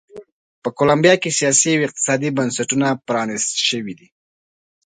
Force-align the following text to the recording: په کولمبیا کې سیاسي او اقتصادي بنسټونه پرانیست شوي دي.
په 0.61 0.69
کولمبیا 0.77 1.13
کې 1.21 1.35
سیاسي 1.39 1.69
او 1.75 1.85
اقتصادي 1.87 2.29
بنسټونه 2.37 2.87
پرانیست 3.07 3.51
شوي 3.67 3.93
دي. 3.99 4.07